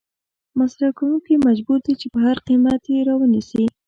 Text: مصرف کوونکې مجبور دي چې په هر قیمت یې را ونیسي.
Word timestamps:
مصرف 0.59 0.91
کوونکې 0.99 1.43
مجبور 1.47 1.79
دي 1.85 1.93
چې 2.01 2.07
په 2.13 2.19
هر 2.25 2.37
قیمت 2.47 2.81
یې 2.93 2.99
را 3.07 3.15
ونیسي. 3.17 3.65